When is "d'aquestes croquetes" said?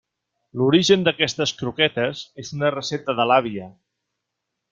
1.07-2.23